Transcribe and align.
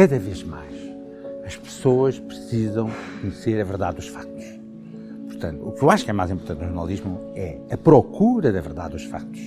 Cada 0.00 0.18
vez 0.18 0.42
mais 0.42 0.74
as 1.44 1.56
pessoas 1.56 2.18
precisam 2.18 2.90
conhecer 3.20 3.60
a 3.60 3.64
verdade 3.64 3.96
dos 3.96 4.06
factos. 4.06 4.46
Portanto, 5.26 5.62
o 5.62 5.72
que 5.72 5.82
eu 5.82 5.90
acho 5.90 6.04
que 6.06 6.10
é 6.10 6.14
mais 6.14 6.30
importante 6.30 6.60
no 6.60 6.68
jornalismo 6.68 7.20
é 7.36 7.58
a 7.70 7.76
procura 7.76 8.50
da 8.50 8.62
verdade 8.62 8.94
dos 8.94 9.04
factos. 9.04 9.42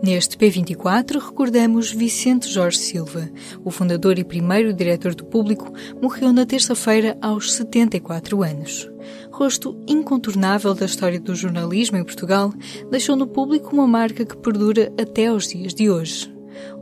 Neste 0.00 0.36
P24 0.36 1.18
recordamos 1.18 1.90
Vicente 1.90 2.48
Jorge 2.48 2.78
Silva. 2.78 3.28
O 3.64 3.72
fundador 3.72 4.20
e 4.20 4.22
primeiro 4.22 4.72
diretor 4.72 5.16
do 5.16 5.24
público 5.24 5.72
morreu 6.00 6.32
na 6.32 6.46
terça-feira 6.46 7.18
aos 7.20 7.52
74 7.52 8.40
anos. 8.40 8.88
Rosto 9.32 9.76
incontornável 9.88 10.74
da 10.74 10.86
história 10.86 11.18
do 11.18 11.34
jornalismo 11.34 11.96
em 11.96 12.04
Portugal, 12.04 12.54
deixou 12.88 13.16
no 13.16 13.26
público 13.26 13.74
uma 13.74 13.88
marca 13.88 14.24
que 14.24 14.36
perdura 14.36 14.92
até 14.96 15.26
aos 15.26 15.48
dias 15.48 15.74
de 15.74 15.90
hoje. 15.90 16.31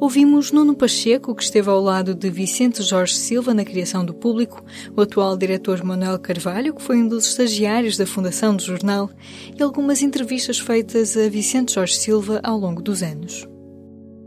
Ouvimos 0.00 0.50
Nuno 0.52 0.76
Pacheco, 0.76 1.34
que 1.34 1.42
esteve 1.42 1.68
ao 1.68 1.80
lado 1.80 2.14
de 2.14 2.30
Vicente 2.30 2.82
Jorge 2.82 3.14
Silva 3.14 3.52
na 3.52 3.64
criação 3.64 4.04
do 4.04 4.14
público, 4.14 4.64
o 4.96 5.00
atual 5.00 5.36
diretor 5.36 5.84
Manuel 5.84 6.18
Carvalho, 6.18 6.74
que 6.74 6.82
foi 6.82 6.96
um 6.96 7.08
dos 7.08 7.26
estagiários 7.26 7.96
da 7.96 8.06
fundação 8.06 8.56
do 8.56 8.62
jornal, 8.62 9.10
e 9.58 9.62
algumas 9.62 10.02
entrevistas 10.02 10.58
feitas 10.58 11.16
a 11.16 11.28
Vicente 11.28 11.74
Jorge 11.74 11.94
Silva 11.94 12.40
ao 12.42 12.56
longo 12.56 12.82
dos 12.82 13.02
anos. 13.02 13.46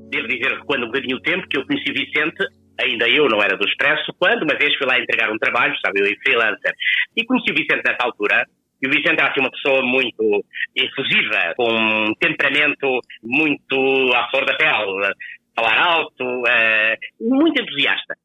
Devo 0.09 0.27
dizer 0.27 0.59
que 0.59 0.65
quando 0.65 0.83
um 0.83 0.87
bocadinho 0.87 1.17
o 1.17 1.21
tempo 1.21 1.47
que 1.47 1.57
eu 1.57 1.65
conheci 1.65 1.91
Vicente, 1.91 2.45
ainda 2.79 3.09
eu 3.09 3.27
não 3.27 3.41
era 3.41 3.57
do 3.57 3.65
Expresso, 3.65 4.13
quando 4.19 4.43
uma 4.43 4.57
vez 4.57 4.75
fui 4.77 4.85
lá 4.85 4.99
entregar 4.99 5.31
um 5.31 5.37
trabalho, 5.37 5.73
sabe, 5.83 6.01
eu 6.01 6.05
e 6.05 6.17
freelancer, 6.23 6.73
e 7.15 7.25
conheci 7.25 7.51
o 7.51 7.55
Vicente 7.55 7.81
nessa 7.85 8.03
altura, 8.03 8.45
e 8.81 8.87
o 8.87 8.91
Vicente 8.91 9.19
era 9.19 9.31
assim, 9.31 9.39
uma 9.39 9.49
pessoa 9.49 9.81
muito 9.81 10.45
efusiva, 10.75 11.53
com 11.55 11.71
um 11.71 12.13
temperamento 12.19 12.99
muito 13.23 14.13
à 14.13 14.29
flor 14.29 14.45
da 14.45 14.55
pele, 14.55 15.13
falar 15.55 15.77
alto, 15.77 16.23
uh, 16.23 16.97
muito 17.19 17.61
entusiasta. 17.61 18.15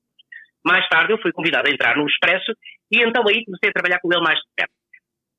Mais 0.64 0.86
tarde 0.88 1.12
eu 1.12 1.20
fui 1.20 1.32
convidado 1.32 1.68
a 1.68 1.72
entrar 1.72 1.96
no 1.96 2.06
Expresso 2.06 2.52
e 2.90 3.02
então 3.02 3.22
aí 3.28 3.44
comecei 3.44 3.70
a 3.70 3.72
trabalhar 3.72 4.00
com 4.00 4.12
ele 4.12 4.22
mais 4.22 4.38
de 4.38 4.46
perto. 4.56 4.72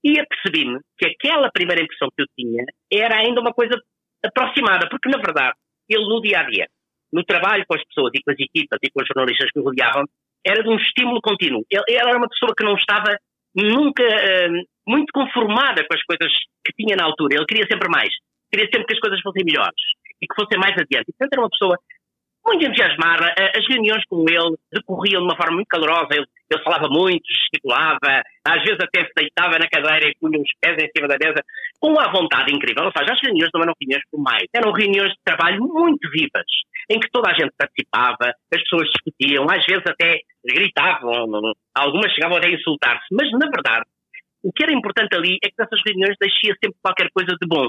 E 0.03 0.19
apercebi-me 0.19 0.79
que 0.97 1.05
aquela 1.05 1.51
primeira 1.51 1.83
impressão 1.83 2.07
que 2.15 2.23
eu 2.23 2.27
tinha 2.37 2.63
era 2.91 3.17
ainda 3.17 3.41
uma 3.41 3.53
coisa 3.53 3.75
aproximada, 4.23 4.87
porque 4.89 5.09
na 5.09 5.17
verdade 5.17 5.55
ele 5.89 6.05
no 6.05 6.21
dia 6.21 6.39
a 6.39 6.43
dia, 6.43 6.67
no 7.11 7.23
trabalho 7.23 7.65
com 7.67 7.75
as 7.75 7.83
pessoas 7.83 8.11
e 8.13 8.23
com 8.23 8.31
as 8.31 8.39
equipas 8.39 8.79
e 8.81 8.89
com 8.91 9.01
os 9.01 9.07
jornalistas 9.07 9.51
que 9.51 9.59
o 9.59 9.63
rodeavam, 9.63 10.05
era 10.45 10.63
de 10.63 10.69
um 10.69 10.77
estímulo 10.77 11.19
contínuo. 11.21 11.65
Ele, 11.69 11.83
ele 11.87 11.97
era 11.97 12.17
uma 12.17 12.29
pessoa 12.29 12.53
que 12.55 12.63
não 12.63 12.75
estava 12.75 13.17
nunca 13.53 14.03
uh, 14.03 14.63
muito 14.87 15.11
conformada 15.11 15.83
com 15.85 15.93
as 15.93 16.03
coisas 16.03 16.31
que 16.63 16.73
tinha 16.73 16.95
na 16.95 17.05
altura. 17.05 17.35
Ele 17.35 17.45
queria 17.45 17.67
sempre 17.69 17.89
mais. 17.89 18.09
Queria 18.51 18.69
sempre 18.71 18.85
que 18.85 18.93
as 18.93 18.99
coisas 18.99 19.21
fossem 19.21 19.43
melhores 19.43 19.81
e 20.21 20.27
que 20.27 20.35
fossem 20.35 20.59
mais 20.59 20.73
adiante. 20.73 21.11
portanto, 21.11 21.33
era 21.33 21.41
uma 21.41 21.49
pessoa 21.49 21.77
muito 22.45 22.65
entusiasmada. 22.65 23.33
As 23.55 23.67
reuniões 23.67 24.03
com 24.09 24.25
ele 24.27 24.55
decorriam 24.71 25.21
de 25.21 25.27
uma 25.27 25.35
forma 25.35 25.55
muito 25.55 25.67
calorosa. 25.67 26.09
Ele, 26.11 26.25
ele 26.49 26.63
falava 26.63 26.87
muito, 26.89 27.23
gesticulava, 27.27 28.23
às 28.45 28.61
vezes 28.63 28.79
até 28.81 29.05
se 29.05 29.13
deitava 29.15 29.59
na 29.59 29.69
cadeira 29.69 30.09
e 30.09 30.15
punha 30.19 30.39
os 30.39 30.51
pés 30.59 30.77
em 30.81 30.89
cima 30.95 31.07
da 31.07 31.17
mesa, 31.19 31.43
com 31.79 31.91
uma 31.91 32.11
vontade 32.11 32.53
incrível. 32.53 32.85
Ou 32.85 32.91
seja, 32.91 33.13
as 33.13 33.21
reuniões 33.21 33.51
não 33.53 33.61
eram 33.61 33.73
reuniões 33.79 34.03
formais, 34.09 34.47
eram 34.53 34.71
reuniões 34.71 35.11
de 35.11 35.19
trabalho 35.23 35.61
muito 35.61 36.09
vivas, 36.09 36.49
em 36.89 36.99
que 36.99 37.09
toda 37.11 37.29
a 37.29 37.33
gente 37.33 37.53
participava, 37.55 38.33
as 38.51 38.61
pessoas 38.63 38.89
discutiam, 38.89 39.45
às 39.49 39.63
vezes 39.65 39.83
até 39.85 40.19
gritavam, 40.43 41.53
algumas 41.75 42.11
chegavam 42.13 42.37
até 42.37 42.47
a 42.47 42.51
insultar-se, 42.51 43.05
mas 43.11 43.29
na 43.31 43.45
verdade, 43.45 43.85
o 44.41 44.51
que 44.51 44.63
era 44.63 44.73
importante 44.73 45.15
ali 45.15 45.37
é 45.43 45.49
que 45.49 45.55
nessas 45.59 45.81
reuniões 45.85 46.15
deixia 46.19 46.55
sempre 46.63 46.79
qualquer 46.81 47.09
coisa 47.13 47.35
de 47.39 47.47
bom. 47.47 47.67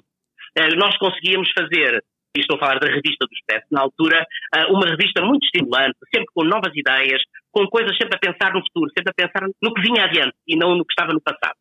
Eh, 0.56 0.74
nós 0.76 0.96
conseguíamos 0.98 1.50
fazer 1.52 2.02
e 2.36 2.40
estou 2.40 2.56
a 2.56 2.60
falar 2.60 2.78
da 2.78 2.86
revista 2.86 3.26
do 3.26 3.34
Expresso, 3.34 3.66
na 3.70 3.82
altura, 3.82 4.24
ah, 4.54 4.66
uma 4.70 4.86
revista 4.86 5.20
muito 5.22 5.44
estimulante, 5.44 5.98
sempre 6.14 6.30
com 6.32 6.44
novas 6.44 6.70
ideias, 6.74 7.22
com 7.50 7.66
coisas 7.66 7.96
sempre 7.96 8.16
a 8.16 8.18
pensar 8.18 8.54
no 8.54 8.62
futuro, 8.62 8.90
sempre 8.96 9.10
a 9.10 9.14
pensar 9.14 9.48
no 9.60 9.74
que 9.74 9.82
vinha 9.82 10.04
adiante 10.04 10.36
e 10.46 10.56
não 10.56 10.76
no 10.76 10.84
que 10.84 10.92
estava 10.92 11.12
no 11.12 11.20
passado. 11.20 11.58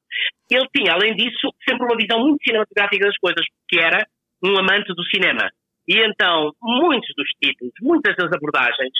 Ele 0.49 0.67
tinha, 0.75 0.93
além 0.93 1.15
disso, 1.15 1.49
sempre 1.67 1.85
uma 1.85 1.97
visão 1.97 2.19
muito 2.19 2.43
cinematográfica 2.43 3.05
das 3.05 3.17
coisas, 3.17 3.45
porque 3.61 3.83
era 3.83 4.05
um 4.43 4.57
amante 4.57 4.93
do 4.93 5.03
cinema. 5.05 5.49
E 5.87 5.97
então, 5.97 6.51
muitos 6.61 7.09
dos 7.17 7.29
títulos, 7.41 7.73
muitas 7.81 8.15
das 8.15 8.31
abordagens 8.31 8.93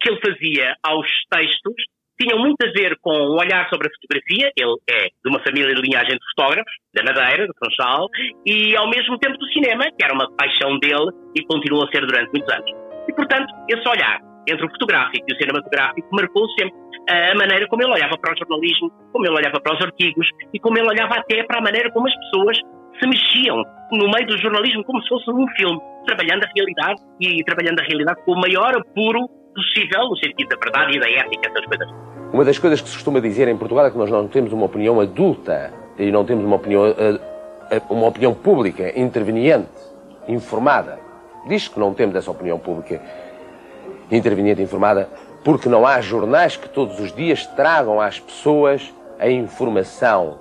que 0.00 0.10
ele 0.10 0.20
fazia 0.20 0.76
aos 0.84 1.08
textos 1.28 1.74
tinham 2.20 2.38
muito 2.38 2.56
a 2.62 2.70
ver 2.72 2.96
com 3.00 3.12
um 3.12 3.38
olhar 3.38 3.68
sobre 3.70 3.88
a 3.88 3.90
fotografia. 3.90 4.50
Ele 4.56 4.76
é 4.90 5.06
de 5.06 5.28
uma 5.30 5.40
família 5.40 5.74
de 5.74 5.80
linhagem 5.80 6.12
de 6.12 6.24
fotógrafos, 6.34 6.72
da 6.94 7.04
Madeira, 7.04 7.46
do 7.46 7.54
Funchal, 7.62 8.08
e 8.44 8.76
ao 8.76 8.90
mesmo 8.90 9.18
tempo 9.18 9.38
do 9.38 9.46
cinema, 9.52 9.84
que 9.84 10.04
era 10.04 10.12
uma 10.12 10.28
paixão 10.36 10.78
dele 10.78 11.10
e 11.36 11.44
continua 11.44 11.84
a 11.84 11.90
ser 11.90 12.04
durante 12.04 12.30
muitos 12.32 12.52
anos. 12.52 12.70
E, 13.08 13.12
portanto, 13.12 13.54
esse 13.70 13.88
olhar 13.88 14.20
entre 14.48 14.66
o 14.66 14.70
fotográfico 14.70 15.24
e 15.28 15.32
o 15.32 15.36
cinematográfico 15.36 16.08
marcou 16.12 16.48
sempre 16.58 16.74
a 17.08 17.34
maneira 17.34 17.66
como 17.68 17.82
ele 17.82 17.92
olhava 17.92 18.16
para 18.18 18.34
o 18.34 18.36
jornalismo, 18.36 18.90
como 19.12 19.26
ele 19.26 19.36
olhava 19.36 19.60
para 19.60 19.76
os 19.76 19.82
artigos 19.82 20.28
e 20.52 20.58
como 20.58 20.78
ele 20.78 20.88
olhava 20.88 21.14
até 21.14 21.42
para 21.44 21.58
a 21.58 21.62
maneira 21.62 21.90
como 21.92 22.06
as 22.06 22.14
pessoas 22.14 22.58
se 22.98 23.06
mexiam 23.06 23.62
no 23.92 24.10
meio 24.10 24.26
do 24.26 24.36
jornalismo 24.38 24.84
como 24.84 25.00
se 25.02 25.08
fosse 25.08 25.30
um 25.30 25.46
filme, 25.56 25.80
trabalhando 26.06 26.44
a 26.44 26.50
realidade 26.54 27.00
e 27.20 27.42
trabalhando 27.44 27.80
a 27.80 27.84
realidade 27.84 28.22
com 28.24 28.32
o 28.32 28.40
maior 28.40 28.76
apuro 28.76 29.28
possível, 29.54 30.08
no 30.08 30.16
sentido 30.16 30.48
da 30.48 30.56
verdade 30.56 30.96
e 30.96 31.00
da 31.00 31.10
ética, 31.10 31.48
essas 31.48 31.64
coisas. 31.66 31.88
Uma 32.32 32.44
das 32.44 32.58
coisas 32.58 32.80
que 32.80 32.88
se 32.88 32.94
costuma 32.94 33.20
dizer 33.20 33.48
em 33.48 33.56
Portugal 33.56 33.86
é 33.86 33.90
que 33.90 33.98
nós 33.98 34.10
não 34.10 34.28
temos 34.28 34.52
uma 34.52 34.66
opinião 34.66 35.00
adulta 35.00 35.72
e 35.98 36.10
não 36.10 36.24
temos 36.24 36.44
uma 36.44 36.56
opinião, 36.56 36.86
eh, 36.86 37.20
eh, 37.70 37.82
uma 37.88 38.06
opinião 38.06 38.34
pública 38.34 38.98
interveniente, 38.98 39.68
informada. 40.28 40.98
Diz 41.46 41.68
que 41.68 41.80
não 41.80 41.94
temos 41.94 42.14
essa 42.14 42.30
opinião 42.30 42.58
pública 42.58 43.00
interveniente, 44.10 44.60
informada, 44.60 45.08
porque 45.44 45.68
não 45.68 45.86
há 45.86 46.00
jornais 46.00 46.56
que 46.56 46.68
todos 46.68 47.00
os 47.00 47.12
dias 47.12 47.46
tragam 47.46 48.00
às 48.00 48.20
pessoas 48.20 48.92
a 49.18 49.28
informação 49.28 50.38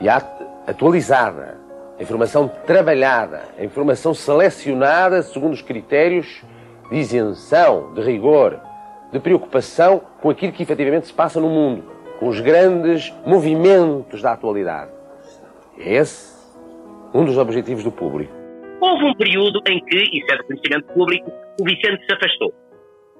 e 0.00 0.08
atualizada, 0.08 1.58
a 1.98 2.02
informação 2.02 2.48
trabalhada, 2.66 3.42
a 3.58 3.64
informação 3.64 4.14
selecionada 4.14 5.22
segundo 5.22 5.52
os 5.52 5.62
critérios 5.62 6.42
de 6.90 6.96
isenção, 6.96 7.92
de 7.94 8.00
rigor, 8.00 8.60
de 9.12 9.18
preocupação 9.20 10.00
com 10.20 10.30
aquilo 10.30 10.52
que 10.52 10.62
efetivamente 10.62 11.06
se 11.06 11.12
passa 11.12 11.40
no 11.40 11.48
mundo, 11.48 11.84
com 12.18 12.28
os 12.28 12.40
grandes 12.40 13.12
movimentos 13.24 14.22
da 14.22 14.32
atualidade. 14.32 14.90
É 15.78 15.94
esse 15.94 16.36
um 17.14 17.24
dos 17.24 17.38
objetivos 17.38 17.84
do 17.84 17.92
público. 17.92 18.32
Houve 18.80 19.04
um 19.04 19.14
período 19.14 19.60
em 19.68 19.80
que, 19.84 19.96
isso 19.96 20.26
é 20.30 20.36
de 20.36 20.44
conhecimento 20.44 20.92
público, 20.92 21.32
o 21.60 21.64
Vicente 21.64 22.04
se 22.04 22.12
afastou, 22.12 22.52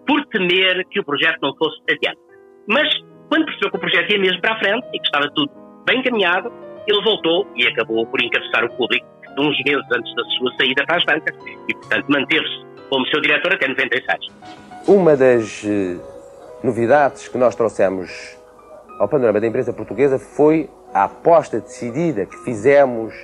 por 0.06 0.24
temer 0.26 0.84
que 0.90 1.00
o 1.00 1.04
projeto 1.04 1.38
não 1.42 1.54
fosse 1.56 1.80
adiante. 1.90 2.20
Mas, 2.68 2.88
quando 3.28 3.46
percebeu 3.46 3.70
que 3.70 3.76
o 3.76 3.80
projeto 3.80 4.10
ia 4.12 4.18
mesmo 4.18 4.40
para 4.40 4.54
a 4.54 4.58
frente 4.58 4.86
e 4.92 4.98
que 4.98 5.06
estava 5.06 5.30
tudo 5.34 5.50
bem 5.86 6.00
encaminhado, 6.00 6.52
ele 6.86 7.02
voltou 7.02 7.46
e 7.56 7.66
acabou 7.66 8.06
por 8.06 8.22
encabeçar 8.22 8.64
o 8.64 8.70
público 8.76 9.06
uns 9.38 9.56
meses 9.64 9.84
antes 9.92 10.14
da 10.14 10.24
sua 10.24 10.56
saída 10.56 10.84
para 10.86 10.96
as 10.96 11.04
bancas 11.04 11.36
e, 11.68 11.74
portanto, 11.74 12.06
manteve-se 12.08 12.65
como 12.88 13.06
seu 13.06 13.20
diretor 13.20 13.54
até 13.54 13.68
96. 13.68 14.32
Uma 14.86 15.16
das 15.16 15.62
eh, 15.64 15.96
novidades 16.62 17.28
que 17.28 17.36
nós 17.36 17.54
trouxemos 17.54 18.36
ao 18.98 19.08
panorama 19.08 19.40
da 19.40 19.46
imprensa 19.46 19.72
portuguesa 19.72 20.18
foi 20.18 20.70
a 20.94 21.04
aposta 21.04 21.60
decidida 21.60 22.24
que 22.26 22.36
fizemos 22.38 23.14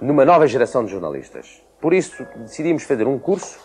numa 0.00 0.24
nova 0.24 0.46
geração 0.46 0.84
de 0.84 0.90
jornalistas. 0.90 1.62
Por 1.80 1.92
isso 1.92 2.26
decidimos 2.36 2.82
fazer 2.84 3.06
um 3.06 3.18
curso 3.18 3.58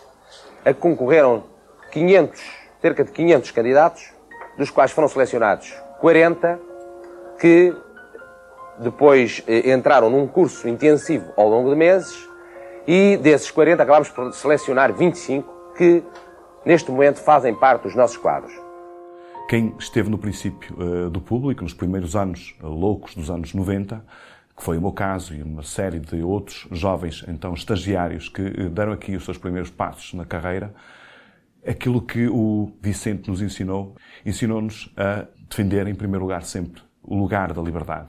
a 0.64 0.72
que 0.72 0.80
concorreram 0.80 1.44
500, 1.90 2.40
cerca 2.80 3.04
de 3.04 3.10
500 3.10 3.50
candidatos, 3.50 4.12
dos 4.56 4.70
quais 4.70 4.92
foram 4.92 5.08
selecionados 5.08 5.72
40 6.00 6.60
que 7.40 7.74
depois 8.78 9.42
eh, 9.48 9.72
entraram 9.72 10.10
num 10.10 10.26
curso 10.26 10.68
intensivo 10.68 11.32
ao 11.36 11.48
longo 11.48 11.70
de 11.70 11.76
meses 11.76 12.31
e 12.86 13.16
desses 13.16 13.50
40 13.50 13.82
acabamos 13.82 14.08
por 14.08 14.32
selecionar 14.32 14.92
25 14.92 15.74
que 15.76 16.02
neste 16.64 16.90
momento 16.90 17.18
fazem 17.20 17.54
parte 17.54 17.84
dos 17.84 17.94
nossos 17.94 18.16
quadros. 18.16 18.52
Quem 19.48 19.74
esteve 19.78 20.08
no 20.08 20.18
princípio 20.18 20.76
uh, 20.78 21.10
do 21.10 21.20
público, 21.20 21.62
nos 21.62 21.74
primeiros 21.74 22.16
anos 22.16 22.54
uh, 22.62 22.68
loucos 22.68 23.14
dos 23.14 23.30
anos 23.30 23.52
90, 23.52 24.04
que 24.56 24.62
foi 24.62 24.78
o 24.78 24.80
meu 24.80 24.92
caso 24.92 25.34
e 25.34 25.42
uma 25.42 25.62
série 25.62 25.98
de 25.98 26.22
outros 26.22 26.66
jovens, 26.70 27.24
então 27.28 27.52
estagiários, 27.52 28.28
que 28.28 28.42
uh, 28.42 28.70
deram 28.70 28.92
aqui 28.92 29.16
os 29.16 29.24
seus 29.24 29.36
primeiros 29.36 29.70
passos 29.70 30.14
na 30.14 30.24
carreira, 30.24 30.74
Aquilo 31.64 32.02
que 32.02 32.26
o 32.26 32.72
Vicente 32.82 33.30
nos 33.30 33.40
ensinou, 33.40 33.94
ensinou-nos 34.26 34.92
a 34.96 35.26
defender, 35.48 35.86
em 35.86 35.94
primeiro 35.94 36.24
lugar, 36.24 36.42
sempre 36.42 36.82
o 37.00 37.16
lugar 37.16 37.52
da 37.52 37.62
liberdade. 37.62 38.08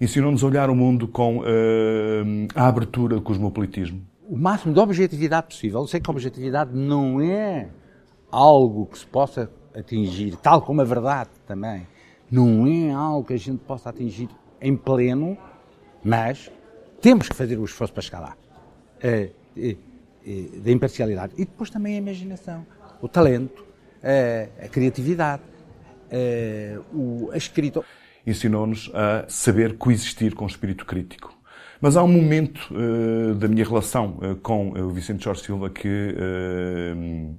Ensinou-nos 0.00 0.42
a 0.42 0.46
olhar 0.46 0.70
o 0.70 0.74
mundo 0.74 1.06
com 1.06 1.40
uh, 1.40 1.44
a 2.54 2.66
abertura 2.66 3.16
do 3.16 3.22
cosmopolitismo. 3.22 4.00
O 4.26 4.34
máximo 4.34 4.72
de 4.72 4.80
objetividade 4.80 5.48
possível. 5.48 5.80
Eu 5.80 5.86
sei 5.86 6.00
que 6.00 6.08
a 6.08 6.12
objetividade 6.12 6.74
não 6.74 7.20
é 7.20 7.68
algo 8.32 8.86
que 8.86 8.98
se 8.98 9.06
possa 9.06 9.50
atingir, 9.76 10.36
tal 10.36 10.62
como 10.62 10.80
a 10.80 10.84
verdade 10.84 11.28
também. 11.46 11.86
Não 12.30 12.66
é 12.66 12.90
algo 12.92 13.26
que 13.26 13.34
a 13.34 13.38
gente 13.38 13.58
possa 13.58 13.90
atingir 13.90 14.30
em 14.58 14.74
pleno, 14.74 15.36
mas 16.02 16.50
temos 17.02 17.28
que 17.28 17.36
fazer 17.36 17.58
o 17.58 17.64
esforço 17.66 17.92
para 17.92 18.02
chegar 18.02 18.20
lá. 18.20 18.36
Uh, 19.04 19.30
uh, 19.58 20.60
da 20.62 20.70
imparcialidade. 20.70 21.34
E 21.36 21.44
depois 21.44 21.68
também 21.68 21.96
a 21.96 21.98
imaginação, 21.98 22.64
o 23.02 23.08
talento, 23.08 23.66
a, 24.62 24.68
criatividade, 24.68 25.42
a 27.32 27.36
escrita. 27.36 27.84
Ensinou-nos 28.26 28.90
a 28.94 29.24
saber 29.28 29.76
coexistir 29.76 30.34
com 30.34 30.44
o 30.44 30.48
espírito 30.48 30.84
crítico. 30.84 31.34
Mas 31.80 31.96
há 31.96 32.02
um 32.02 32.08
momento 32.08 32.60
uh, 32.72 33.34
da 33.34 33.48
minha 33.48 33.64
relação 33.64 34.18
uh, 34.18 34.36
com 34.36 34.70
o 34.70 34.90
Vicente 34.90 35.24
Jorge 35.24 35.42
Silva 35.42 35.70
que 35.70 35.88
uh, 35.88 37.34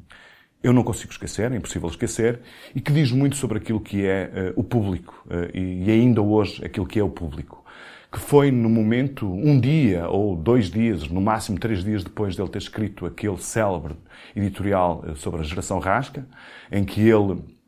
eu 0.64 0.74
não 0.74 0.84
consigo 0.84 1.12
esquecer, 1.12 1.52
é 1.52 1.56
impossível 1.56 1.90
esquecer, 1.90 2.40
e 2.76 2.82
que 2.82 2.92
diz 2.92 3.12
muito 3.12 3.36
sobre 3.36 3.58
aquilo 3.58 3.80
que 3.80 4.06
é 4.06 4.54
o 4.56 4.64
público, 4.64 5.26
e 5.56 5.90
ainda 5.90 6.22
hoje 6.22 6.64
aquilo 6.64 6.86
que 6.86 7.00
é 7.00 7.04
o 7.04 7.10
público 7.10 7.62
que 8.12 8.20
foi 8.20 8.52
no 8.52 8.70
momento, 8.70 9.26
um 9.26 9.58
dia 9.58 10.10
ou 10.10 10.36
dois 10.36 10.70
dias, 10.70 11.08
no 11.08 11.22
máximo 11.22 11.58
três 11.58 11.82
dias 11.82 12.04
depois 12.04 12.36
de 12.36 12.42
ele 12.42 12.50
ter 12.50 12.58
escrito 12.58 13.06
aquele 13.06 13.38
célebre 13.38 13.96
editorial 14.36 15.04
eh, 15.08 15.16
sobre 15.16 15.40
a 15.40 15.44
geração 15.44 15.80
rasca, 15.80 16.28
em 16.70 16.84
que 16.84 17.00
ele 17.00 17.34
eh, 17.34 17.61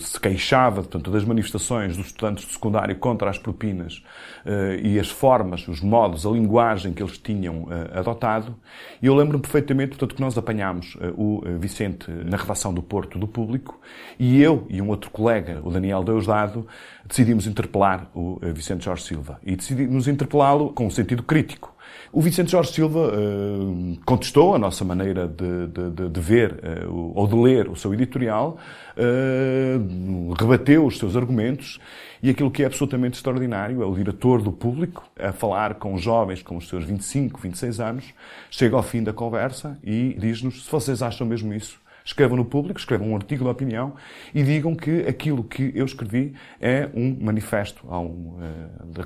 se 0.00 0.18
queixava 0.18 0.82
portanto, 0.82 1.10
das 1.10 1.24
manifestações 1.24 1.96
dos 1.96 2.06
estudantes 2.06 2.44
de 2.44 2.52
secundário 2.52 2.96
contra 2.96 3.30
as 3.30 3.38
propinas 3.38 4.02
eh, 4.44 4.80
e 4.82 4.98
as 4.98 5.08
formas, 5.08 5.68
os 5.68 5.80
modos, 5.80 6.26
a 6.26 6.30
linguagem 6.30 6.92
que 6.92 7.02
eles 7.02 7.16
tinham 7.16 7.68
eh, 7.70 7.98
adotado. 7.98 8.56
E 9.00 9.06
eu 9.06 9.14
lembro-me 9.14 9.42
perfeitamente 9.42 9.90
portanto, 9.90 10.16
que 10.16 10.20
nós 10.20 10.36
apanhámos 10.36 10.96
o 11.16 11.42
Vicente 11.58 12.10
na 12.10 12.36
redação 12.36 12.74
do 12.74 12.82
Porto 12.82 13.18
do 13.18 13.28
Público 13.28 13.80
e 14.18 14.42
eu 14.42 14.66
e 14.68 14.82
um 14.82 14.88
outro 14.88 15.10
colega, 15.10 15.60
o 15.62 15.70
Daniel 15.70 16.02
Deusdado, 16.02 16.66
decidimos 17.06 17.46
interpelar 17.46 18.10
o 18.14 18.38
Vicente 18.52 18.84
Jorge 18.84 19.04
Silva. 19.04 19.38
E 19.44 19.54
decidimos 19.54 20.08
interpelá-lo 20.08 20.72
com 20.72 20.86
um 20.86 20.90
sentido 20.90 21.22
crítico. 21.22 21.74
O 22.12 22.20
Vicente 22.20 22.50
Jorge 22.50 22.72
Silva 22.72 23.08
uh, 23.08 23.98
contestou 24.04 24.54
a 24.54 24.58
nossa 24.58 24.84
maneira 24.84 25.28
de, 25.28 25.68
de, 25.68 26.08
de 26.08 26.20
ver 26.20 26.58
uh, 26.88 27.12
ou 27.14 27.26
de 27.26 27.36
ler 27.36 27.68
o 27.68 27.76
seu 27.76 27.94
editorial, 27.94 28.58
uh, 28.96 30.32
rebateu 30.34 30.84
os 30.86 30.98
seus 30.98 31.14
argumentos 31.14 31.78
e 32.20 32.28
aquilo 32.28 32.50
que 32.50 32.64
é 32.64 32.66
absolutamente 32.66 33.16
extraordinário 33.16 33.82
é 33.82 33.86
o 33.86 33.94
diretor 33.94 34.42
do 34.42 34.50
público 34.50 35.04
a 35.18 35.32
falar 35.32 35.74
com 35.74 35.96
jovens 35.96 36.42
com 36.42 36.56
os 36.56 36.68
seus 36.68 36.84
25, 36.84 37.40
26 37.40 37.80
anos, 37.80 38.14
chega 38.50 38.76
ao 38.76 38.82
fim 38.82 39.02
da 39.04 39.12
conversa 39.12 39.78
e 39.84 40.16
diz-nos 40.18 40.64
se 40.64 40.70
vocês 40.70 41.02
acham 41.02 41.26
mesmo 41.26 41.54
isso, 41.54 41.80
escrevam 42.04 42.36
no 42.36 42.44
público, 42.44 42.80
escrevam 42.80 43.10
um 43.10 43.14
artigo 43.14 43.44
de 43.44 43.50
opinião 43.50 43.94
e 44.34 44.42
digam 44.42 44.74
que 44.74 45.02
aquilo 45.06 45.44
que 45.44 45.70
eu 45.74 45.84
escrevi 45.84 46.34
é 46.60 46.88
um 46.92 47.16
manifesto 47.20 47.86
um, 47.86 47.96
uh, 47.96 48.40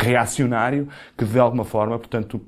reacionário 0.01 0.89
que 1.17 1.25
de 1.25 1.39
alguma 1.39 1.65
forma, 1.65 1.99
portanto, 1.99 2.41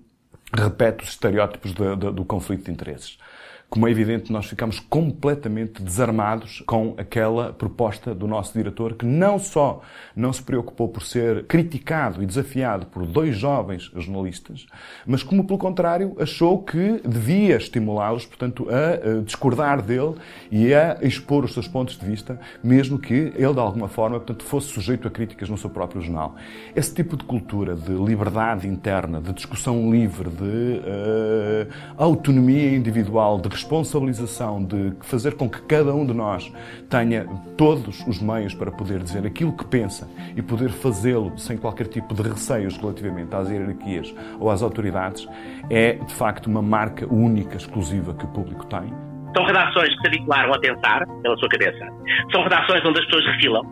repete 0.52 1.04
os 1.04 1.10
estereótipos 1.10 1.72
do, 1.72 1.96
do, 1.96 2.12
do 2.12 2.24
conflito 2.24 2.64
de 2.64 2.70
interesses 2.70 3.18
como 3.68 3.88
é 3.88 3.90
evidente, 3.90 4.32
nós 4.32 4.46
ficamos 4.46 4.78
completamente 4.78 5.82
desarmados 5.82 6.62
com 6.66 6.94
aquela 6.96 7.52
proposta 7.52 8.14
do 8.14 8.26
nosso 8.26 8.52
diretor, 8.52 8.94
que 8.94 9.04
não 9.04 9.38
só 9.38 9.82
não 10.14 10.32
se 10.32 10.42
preocupou 10.42 10.88
por 10.88 11.02
ser 11.02 11.44
criticado 11.46 12.22
e 12.22 12.26
desafiado 12.26 12.86
por 12.86 13.04
dois 13.04 13.36
jovens 13.36 13.90
jornalistas, 13.94 14.66
mas 15.04 15.22
como, 15.22 15.44
pelo 15.44 15.58
contrário, 15.58 16.16
achou 16.18 16.62
que 16.62 17.00
devia 17.04 17.56
estimulá-los, 17.56 18.24
portanto, 18.24 18.68
a 18.70 19.22
discordar 19.22 19.82
dele 19.82 20.14
e 20.50 20.72
a 20.72 20.98
expor 21.02 21.44
os 21.44 21.52
seus 21.52 21.66
pontos 21.66 21.98
de 21.98 22.06
vista, 22.06 22.40
mesmo 22.62 22.98
que 22.98 23.32
ele, 23.34 23.52
de 23.52 23.60
alguma 23.60 23.88
forma, 23.88 24.18
portanto, 24.18 24.44
fosse 24.44 24.68
sujeito 24.68 25.08
a 25.08 25.10
críticas 25.10 25.48
no 25.48 25.58
seu 25.58 25.70
próprio 25.70 26.00
jornal. 26.00 26.36
Esse 26.74 26.94
tipo 26.94 27.16
de 27.16 27.24
cultura 27.24 27.74
de 27.74 27.92
liberdade 27.92 28.68
interna, 28.68 29.20
de 29.20 29.32
discussão 29.32 29.90
livre, 29.90 30.30
de 30.30 30.80
uh, 30.80 31.72
autonomia 31.96 32.74
individual, 32.74 33.38
de 33.40 33.55
responsabilização 33.56 34.62
de 34.62 34.92
fazer 35.00 35.34
com 35.34 35.48
que 35.48 35.62
cada 35.62 35.94
um 35.94 36.04
de 36.04 36.12
nós 36.12 36.52
tenha 36.90 37.26
todos 37.56 38.06
os 38.06 38.20
meios 38.20 38.54
para 38.54 38.70
poder 38.70 39.02
dizer 39.02 39.26
aquilo 39.26 39.56
que 39.56 39.64
pensa 39.64 40.08
e 40.36 40.42
poder 40.42 40.68
fazê-lo 40.68 41.36
sem 41.38 41.56
qualquer 41.56 41.86
tipo 41.86 42.14
de 42.14 42.22
receios 42.22 42.76
relativamente 42.76 43.34
às 43.34 43.48
hierarquias 43.48 44.14
ou 44.38 44.50
às 44.50 44.62
autoridades, 44.62 45.26
é 45.70 45.94
de 45.94 46.12
facto 46.14 46.46
uma 46.46 46.60
marca 46.60 47.06
única, 47.12 47.56
exclusiva 47.56 48.12
que 48.14 48.26
o 48.26 48.28
público 48.28 48.66
tem. 48.66 48.92
São 49.34 49.44
redações 49.44 49.88
que 49.88 50.00
se 50.00 50.06
habituaram 50.06 50.52
a 50.52 50.58
pensar 50.60 51.06
pela 51.22 51.36
sua 51.38 51.48
cabeça. 51.48 51.86
São 52.32 52.42
redações 52.42 52.84
onde 52.84 53.00
as 53.00 53.06
pessoas 53.06 53.26
refilam 53.34 53.62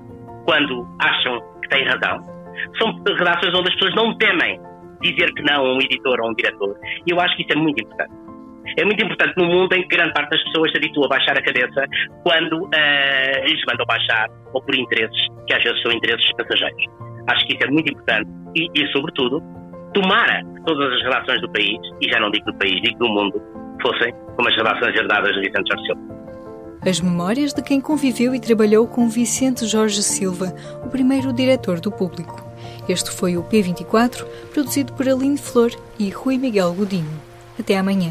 quando 0.47 0.87
acham 1.01 1.41
que 1.63 1.69
têm 1.69 1.87
razão. 1.87 2.21
São 2.79 2.93
redações 3.05 3.55
onde 3.55 3.69
as 3.69 3.75
pessoas 3.75 3.95
não 3.95 4.17
temem 4.17 4.61
dizer 5.03 5.33
que 5.35 5.43
não 5.43 5.67
a 5.67 5.75
um 5.75 5.79
editor 5.79 6.21
ou 6.21 6.29
a 6.29 6.31
um 6.31 6.35
diretor. 6.35 6.77
E 7.07 7.13
eu 7.13 7.21
acho 7.21 7.37
que 7.37 7.43
isso 7.43 7.53
é 7.53 7.57
muito 7.57 7.83
importante. 7.83 8.24
É 8.77 8.85
muito 8.85 9.05
importante 9.05 9.35
no 9.37 9.47
mundo 9.47 9.73
em 9.75 9.83
que 9.83 9.97
grande 9.97 10.13
parte 10.15 10.31
das 10.31 10.43
pessoas 10.45 10.71
se 10.71 10.79
habitua 10.79 11.07
a 11.07 11.09
baixar 11.09 11.39
a 11.39 11.43
cabeça 11.43 11.85
quando 12.23 12.65
uh, 12.65 13.47
lhes 13.47 13.61
mandam 13.69 13.87
baixar, 13.87 14.29
ou 14.53 14.63
por 14.63 14.75
interesses, 14.75 15.29
que 15.47 15.55
às 15.55 15.63
vezes 15.63 15.81
são 15.83 15.93
interesses 15.93 16.33
passageiros. 16.37 16.85
Acho 17.29 17.47
que 17.47 17.55
isso 17.55 17.65
é 17.65 17.71
muito 17.71 17.93
importante 17.93 18.31
e, 18.55 18.69
e 18.75 18.87
sobretudo, 18.93 19.43
tomara 19.93 20.43
que 20.43 20.65
todas 20.65 20.93
as 20.95 21.03
relações 21.03 21.41
do 21.41 21.51
país, 21.51 21.79
e 22.01 22.11
já 22.11 22.21
não 22.21 22.31
digo 22.31 22.47
do 22.47 22.59
país, 22.59 22.81
digo 22.83 22.99
do 22.99 23.09
mundo, 23.09 23.41
fossem 23.83 24.13
como 24.37 24.49
as 24.49 24.57
relações 24.57 24.95
herdadas 24.95 25.35
de 25.35 25.41
Vicente 25.41 25.69
Jorge 25.69 25.87
Silva. 25.87 26.15
As 26.87 27.01
memórias 27.01 27.55
de 27.55 27.63
quem 27.63 27.81
conviveu 27.81 28.35
e 28.35 28.41
trabalhou 28.41 28.87
com 28.87 29.09
Vicente 29.09 29.67
Jorge 29.67 30.03
Silva, 30.03 30.55
o 30.85 30.91
primeiro 30.91 31.33
diretor 31.33 31.81
do 31.81 31.91
público. 31.91 32.45
Este 32.89 33.11
foi 33.11 33.37
o 33.39 33.43
P24, 33.43 34.25
produzido 34.53 34.93
por 34.93 35.09
Aline 35.09 35.39
Flor 35.39 35.71
e 35.99 36.11
Rui 36.11 36.37
Miguel 36.37 36.75
Godinho. 36.75 37.23
Até 37.59 37.79
amanhã. 37.79 38.11